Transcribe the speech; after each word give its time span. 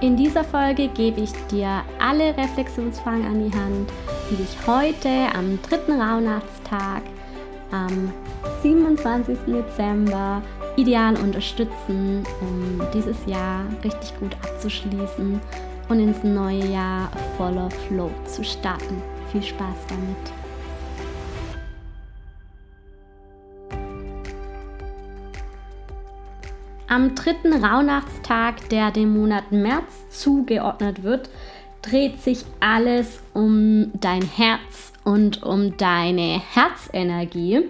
In 0.00 0.16
dieser 0.16 0.44
Folge 0.44 0.86
gebe 0.86 1.20
ich 1.22 1.32
dir 1.50 1.82
alle 1.98 2.36
Reflexionsfragen 2.36 3.26
an 3.26 3.50
die 3.50 3.56
Hand, 3.56 3.90
die 4.30 4.36
dich 4.36 4.56
heute 4.64 5.08
am 5.34 5.60
dritten 5.62 6.00
Rauhnachtstag, 6.00 7.02
am 7.72 8.12
27. 8.62 9.36
Dezember 9.46 10.40
ideal 10.76 11.16
unterstützen, 11.16 12.24
um 12.40 12.80
dieses 12.94 13.16
Jahr 13.26 13.64
richtig 13.82 14.16
gut 14.20 14.36
abzuschließen 14.44 15.40
und 15.88 15.98
ins 15.98 16.22
neue 16.22 16.64
Jahr 16.66 17.10
voller 17.36 17.68
Flow 17.88 18.10
zu 18.24 18.44
starten. 18.44 19.02
Viel 19.32 19.42
Spaß 19.42 19.76
damit! 19.88 20.37
Am 26.88 27.14
dritten 27.14 27.52
Rauhnachtstag, 27.52 28.70
der 28.70 28.90
dem 28.90 29.12
Monat 29.12 29.52
März 29.52 30.08
zugeordnet 30.08 31.02
wird, 31.02 31.28
dreht 31.82 32.22
sich 32.22 32.46
alles 32.60 33.22
um 33.34 33.92
dein 34.00 34.22
Herz 34.22 34.94
und 35.04 35.42
um 35.42 35.76
deine 35.76 36.40
Herzenergie. 36.54 37.68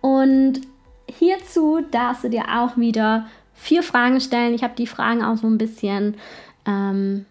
Und 0.00 0.60
hierzu 1.08 1.80
darfst 1.90 2.22
du 2.22 2.30
dir 2.30 2.44
auch 2.56 2.76
wieder 2.76 3.26
vier 3.54 3.82
Fragen 3.82 4.20
stellen. 4.20 4.54
Ich 4.54 4.62
habe 4.62 4.76
die 4.76 4.86
Fragen 4.86 5.24
auch 5.24 5.36
so 5.36 5.48
ein 5.48 5.58
bisschen 5.58 6.14
ähm, 6.66 7.26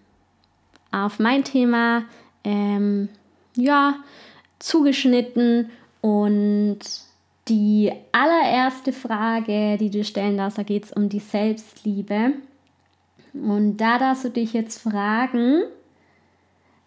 auf 0.91 1.17
mein 1.17 1.45
Thema 1.45 2.03
ähm, 2.43 3.07
ja, 3.55 3.95
zugeschnitten 4.59 5.69
und 6.01 6.79
die 7.47 7.91
allererste 8.11 8.91
Frage, 8.91 9.77
die 9.79 9.89
du 9.89 10.03
stellen 10.03 10.37
darfst, 10.37 10.57
da 10.57 10.63
geht 10.63 10.85
es 10.85 10.91
um 10.91 11.09
die 11.09 11.19
Selbstliebe. 11.19 12.33
Und 13.33 13.77
da 13.77 13.99
darfst 13.99 14.25
du 14.25 14.29
dich 14.29 14.53
jetzt 14.53 14.81
fragen, 14.81 15.63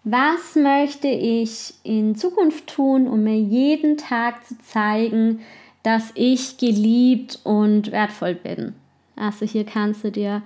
was 0.05 0.56
möchte 0.56 1.09
ich 1.09 1.75
in 1.83 2.17
Zukunft 2.17 2.67
tun, 2.67 3.06
um 3.06 3.25
mir 3.25 3.39
jeden 3.39 3.98
Tag 3.98 4.47
zu 4.47 4.59
zeigen, 4.59 5.41
dass 5.83 6.11
ich 6.15 6.56
geliebt 6.56 7.41
und 7.45 7.93
wertvoll 7.93 8.34
bin? 8.34 8.75
Also 9.17 9.45
hier 9.45 9.65
kannst 9.65 10.05
du 10.05 10.11
dir 10.11 10.43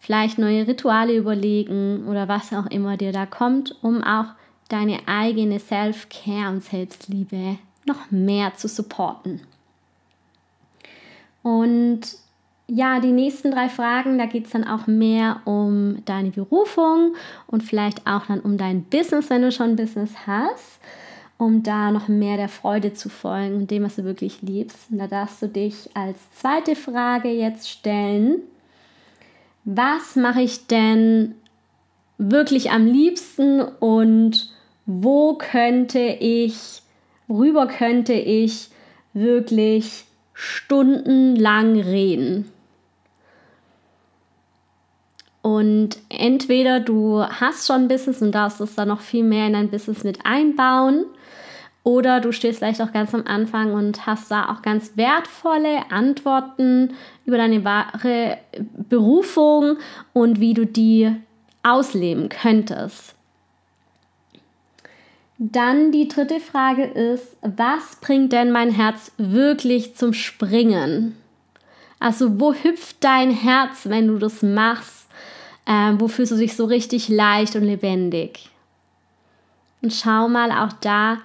vielleicht 0.00 0.38
neue 0.38 0.66
Rituale 0.66 1.16
überlegen 1.16 2.08
oder 2.08 2.26
was 2.28 2.52
auch 2.52 2.66
immer 2.66 2.96
dir 2.96 3.12
da 3.12 3.26
kommt, 3.26 3.76
um 3.82 4.02
auch 4.02 4.26
deine 4.68 5.06
eigene 5.06 5.60
Self-Care 5.60 6.48
und 6.48 6.64
Selbstliebe 6.64 7.58
noch 7.86 8.10
mehr 8.10 8.54
zu 8.54 8.68
supporten. 8.68 9.40
Und 11.42 12.00
ja, 12.66 13.00
die 13.00 13.12
nächsten 13.12 13.50
drei 13.50 13.68
Fragen, 13.68 14.18
da 14.18 14.26
geht 14.26 14.46
es 14.46 14.52
dann 14.52 14.64
auch 14.64 14.86
mehr 14.86 15.40
um 15.44 16.04
deine 16.04 16.30
Berufung 16.30 17.16
und 17.48 17.62
vielleicht 17.64 18.06
auch 18.06 18.26
dann 18.26 18.40
um 18.40 18.58
dein 18.58 18.84
Business, 18.84 19.28
wenn 19.28 19.42
du 19.42 19.50
schon 19.50 19.74
Business 19.74 20.10
hast, 20.26 20.78
um 21.36 21.62
da 21.62 21.90
noch 21.90 22.06
mehr 22.06 22.36
der 22.36 22.48
Freude 22.48 22.92
zu 22.92 23.08
folgen 23.08 23.56
und 23.56 23.70
dem, 23.70 23.82
was 23.82 23.96
du 23.96 24.04
wirklich 24.04 24.42
liebst. 24.42 24.90
Und 24.90 24.98
da 24.98 25.08
darfst 25.08 25.42
du 25.42 25.48
dich 25.48 25.90
als 25.94 26.18
zweite 26.32 26.76
Frage 26.76 27.30
jetzt 27.30 27.68
stellen, 27.68 28.36
was 29.64 30.14
mache 30.14 30.42
ich 30.42 30.66
denn 30.66 31.34
wirklich 32.18 32.70
am 32.70 32.86
liebsten 32.86 33.60
und 33.60 34.50
wo 34.86 35.34
könnte 35.34 35.98
ich 35.98 36.82
worüber 37.30 37.68
könnte 37.68 38.12
ich 38.12 38.70
wirklich 39.12 40.04
stundenlang 40.34 41.78
reden. 41.78 42.50
Und 45.40 45.98
entweder 46.08 46.80
du 46.80 47.22
hast 47.22 47.68
schon 47.68 47.82
ein 47.82 47.88
Business 47.88 48.20
und 48.20 48.32
darfst 48.32 48.60
es 48.60 48.74
dann 48.74 48.88
noch 48.88 49.00
viel 49.00 49.22
mehr 49.22 49.46
in 49.46 49.52
dein 49.52 49.70
Business 49.70 50.02
mit 50.02 50.26
einbauen, 50.26 51.04
oder 51.82 52.20
du 52.20 52.30
stehst 52.30 52.58
vielleicht 52.58 52.82
auch 52.82 52.92
ganz 52.92 53.14
am 53.14 53.26
Anfang 53.26 53.72
und 53.72 54.06
hast 54.06 54.30
da 54.30 54.50
auch 54.50 54.60
ganz 54.60 54.98
wertvolle 54.98 55.90
Antworten 55.90 56.92
über 57.24 57.38
deine 57.38 57.64
wahre 57.64 58.36
Berufung 58.90 59.78
und 60.12 60.40
wie 60.40 60.52
du 60.52 60.66
die 60.66 61.10
ausleben 61.62 62.28
könntest. 62.28 63.14
Dann 65.42 65.90
die 65.90 66.06
dritte 66.06 66.38
Frage 66.38 66.84
ist, 66.84 67.34
was 67.40 67.96
bringt 68.02 68.30
denn 68.30 68.52
mein 68.52 68.70
Herz 68.70 69.10
wirklich 69.16 69.96
zum 69.96 70.12
Springen? 70.12 71.16
Also 71.98 72.38
wo 72.38 72.52
hüpft 72.52 73.02
dein 73.02 73.30
Herz, 73.30 73.88
wenn 73.88 74.08
du 74.08 74.18
das 74.18 74.42
machst? 74.42 75.06
Ähm, 75.66 75.98
wo 75.98 76.08
fühlst 76.08 76.32
du 76.32 76.36
dich 76.36 76.54
so 76.54 76.66
richtig 76.66 77.08
leicht 77.08 77.56
und 77.56 77.62
lebendig? 77.62 78.50
Und 79.80 79.94
schau 79.94 80.28
mal 80.28 80.52
auch 80.52 80.74
da, 80.82 81.20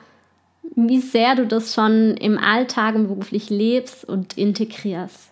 wie 0.77 1.01
sehr 1.01 1.35
du 1.35 1.45
das 1.45 1.73
schon 1.73 2.15
im 2.15 2.37
Alltag 2.37 2.95
und 2.95 3.09
beruflich 3.09 3.49
lebst 3.49 4.05
und 4.05 4.37
integrierst. 4.37 5.29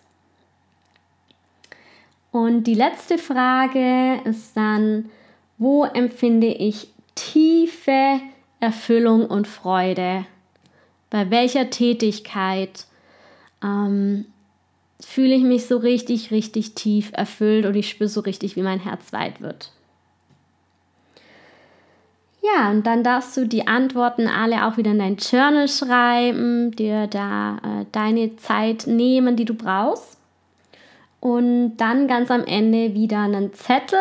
Und 2.32 2.64
die 2.64 2.74
letzte 2.74 3.16
Frage 3.16 4.20
ist 4.24 4.54
dann, 4.54 5.08
wo 5.56 5.84
empfinde 5.84 6.48
ich 6.48 6.88
tiefe 7.14 8.20
Erfüllung 8.64 9.26
und 9.26 9.46
Freude? 9.46 10.26
Bei 11.10 11.30
welcher 11.30 11.70
Tätigkeit 11.70 12.86
ähm, 13.62 14.26
fühle 15.00 15.34
ich 15.34 15.42
mich 15.42 15.66
so 15.66 15.76
richtig, 15.76 16.30
richtig 16.30 16.74
tief 16.74 17.10
erfüllt 17.12 17.66
und 17.66 17.74
ich 17.74 17.88
spüre 17.88 18.08
so 18.08 18.20
richtig, 18.20 18.56
wie 18.56 18.62
mein 18.62 18.80
Herz 18.80 19.12
weit 19.12 19.40
wird? 19.40 19.70
Ja, 22.42 22.70
und 22.70 22.86
dann 22.86 23.02
darfst 23.02 23.36
du 23.36 23.46
die 23.46 23.66
Antworten 23.66 24.28
alle 24.28 24.66
auch 24.66 24.76
wieder 24.76 24.90
in 24.90 24.98
dein 24.98 25.16
Journal 25.16 25.66
schreiben, 25.66 26.72
dir 26.72 27.06
da 27.06 27.56
äh, 27.56 27.86
deine 27.90 28.36
Zeit 28.36 28.86
nehmen, 28.86 29.36
die 29.36 29.46
du 29.46 29.54
brauchst. 29.54 30.18
Und 31.20 31.78
dann 31.78 32.06
ganz 32.06 32.30
am 32.30 32.44
Ende 32.44 32.92
wieder 32.92 33.20
einen 33.20 33.54
Zettel 33.54 33.98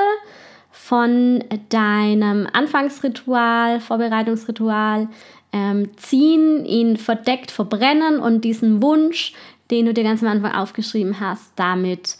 von 0.74 1.44
deinem 1.70 2.48
Anfangsritual, 2.52 3.80
Vorbereitungsritual 3.80 5.08
ähm, 5.54 5.96
ziehen, 5.98 6.66
ihn 6.66 6.98
verdeckt 6.98 7.52
verbrennen 7.52 8.18
und 8.18 8.42
diesen 8.42 8.82
Wunsch, 8.82 9.34
den 9.70 9.86
du 9.86 9.94
dir 9.94 10.04
ganz 10.04 10.24
am 10.24 10.30
Anfang 10.30 10.52
aufgeschrieben 10.52 11.20
hast, 11.20 11.52
damit 11.56 12.18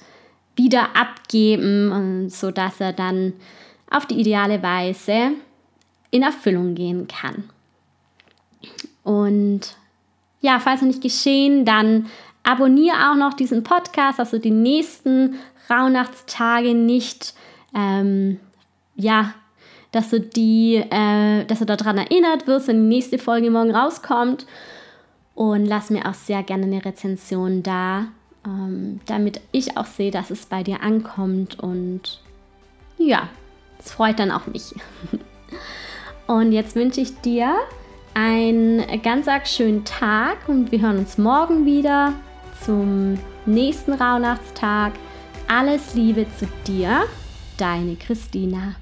wieder 0.56 0.96
abgeben, 0.96 2.30
sodass 2.30 2.80
er 2.80 2.94
dann 2.94 3.34
auf 3.90 4.06
die 4.06 4.20
ideale 4.20 4.62
Weise 4.62 5.32
in 6.12 6.22
Erfüllung 6.22 6.76
gehen 6.76 7.08
kann. 7.08 7.50
Und 9.04 9.76
ja, 10.42 10.60
falls 10.60 10.82
noch 10.82 10.88
nicht 10.90 11.02
geschehen, 11.02 11.66
dann 11.66 12.06
abonniere 12.44 13.10
auch 13.10 13.16
noch 13.16 13.34
diesen 13.34 13.64
Podcast, 13.64 14.20
dass 14.20 14.30
du 14.30 14.40
die 14.40 14.52
nächsten 14.52 15.40
Rauhnachtstage 15.72 16.76
nicht 16.76 17.34
ähm, 17.76 18.40
ja, 18.96 19.34
dass 19.92 20.10
du 20.10 20.20
die, 20.20 20.76
äh, 20.76 21.46
dass 21.46 21.60
du 21.60 21.66
daran 21.66 21.98
erinnert 21.98 22.48
wirst, 22.48 22.68
wenn 22.68 22.90
die 22.90 22.96
nächste 22.96 23.18
Folge 23.18 23.50
morgen 23.50 23.74
rauskommt. 23.74 24.46
Und 25.36 25.66
lass 25.66 25.90
mir 25.90 26.08
auch 26.08 26.14
sehr 26.14 26.44
gerne 26.44 26.66
eine 26.66 26.86
Rezension 26.86 27.64
da, 27.64 28.06
ähm, 28.46 29.00
damit 29.06 29.42
ich 29.52 29.78
auch 29.78 29.86
sehe, 29.86 30.12
dass 30.12 30.30
es 30.30 30.46
bei 30.46 30.64
dir 30.64 30.82
ankommt. 30.82 31.60
Und 31.60 32.22
ja, 32.98 33.30
es 33.80 33.92
freut 33.92 34.20
dann 34.20 34.32
auch 34.32 34.48
mich. 34.48 34.76
und 36.28 36.52
jetzt 36.52 36.76
wünsche 36.76 37.02
ich 37.02 37.20
dir 37.22 37.56
einen 38.14 38.84
ganz 39.02 39.28
schönen 39.50 39.86
Tag 39.86 40.38
und 40.48 40.72
wir 40.72 40.82
hören 40.82 41.00
uns 41.00 41.18
morgen 41.18 41.66
wieder 41.66 42.14
zum 42.64 43.18
nächsten 43.46 43.94
Rauhnachtstag. 43.94 44.94
Alles 45.48 45.94
Liebe 45.94 46.26
zu 46.38 46.48
dir, 46.68 47.04
deine 47.58 47.96
Christina. 47.96 48.76